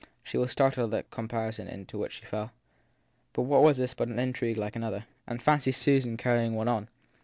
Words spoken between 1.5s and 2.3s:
into which she